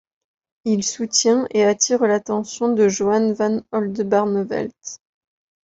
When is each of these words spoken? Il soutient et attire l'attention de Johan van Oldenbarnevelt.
Il 0.65 0.83
soutient 0.83 1.45
et 1.51 1.63
attire 1.63 2.01
l'attention 2.07 2.73
de 2.73 2.87
Johan 2.89 3.33
van 3.33 3.61
Oldenbarnevelt. 3.71 4.97